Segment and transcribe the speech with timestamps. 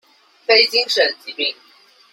[0.47, 1.55] 非精神疾病